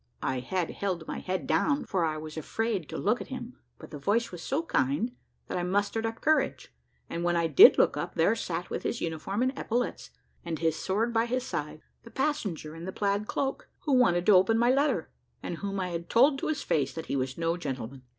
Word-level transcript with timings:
I 0.23 0.39
had 0.39 0.71
held 0.71 1.07
my 1.07 1.19
head 1.19 1.45
down, 1.45 1.85
for 1.85 2.03
I 2.05 2.17
was 2.17 2.35
afraid 2.35 2.89
to 2.89 2.97
look 2.97 3.21
at 3.21 3.27
him, 3.27 3.59
but 3.77 3.91
the 3.91 3.99
voice 3.99 4.31
was 4.31 4.41
so 4.41 4.63
kind 4.63 5.11
that 5.47 5.59
I 5.59 5.61
mustered 5.61 6.07
up 6.07 6.21
courage; 6.21 6.73
and, 7.07 7.23
when 7.23 7.35
I 7.35 7.45
did 7.45 7.77
look 7.77 7.95
up, 7.95 8.15
there 8.15 8.35
sat 8.35 8.71
with 8.71 8.81
his 8.81 8.99
uniform 8.99 9.43
and 9.43 9.53
epaulets, 9.55 10.09
and 10.43 10.57
his 10.57 10.75
sword 10.75 11.13
by 11.13 11.27
his 11.27 11.43
side, 11.43 11.81
the 12.01 12.09
passenger 12.09 12.75
in 12.75 12.85
the 12.85 12.91
plaid 12.91 13.27
cloak, 13.27 13.69
who 13.81 13.91
wanted 13.93 14.25
to 14.25 14.33
open 14.35 14.57
my 14.57 14.71
letter, 14.71 15.11
and 15.43 15.57
whom 15.57 15.79
I 15.79 15.89
had 15.89 16.09
told 16.09 16.39
to 16.39 16.47
his 16.47 16.63
face, 16.63 16.93
that 16.95 17.05
he 17.05 17.15
was 17.15 17.37
no 17.37 17.55
gentleman. 17.55 18.01